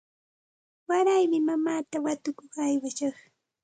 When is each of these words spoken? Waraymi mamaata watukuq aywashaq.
Waraymi 0.89 1.39
mamaata 1.47 1.97
watukuq 2.05 2.53
aywashaq. 2.65 3.15